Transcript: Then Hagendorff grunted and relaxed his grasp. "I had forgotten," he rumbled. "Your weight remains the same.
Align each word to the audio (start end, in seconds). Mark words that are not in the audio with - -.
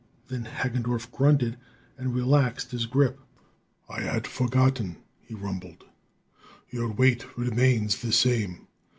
Then 0.29 0.45
Hagendorff 0.45 1.11
grunted 1.11 1.57
and 1.95 2.15
relaxed 2.15 2.71
his 2.71 2.87
grasp. 2.87 3.19
"I 3.87 4.01
had 4.01 4.25
forgotten," 4.25 4.97
he 5.19 5.35
rumbled. 5.35 5.83
"Your 6.71 6.91
weight 6.91 7.23
remains 7.37 8.01
the 8.01 8.11
same. 8.11 8.65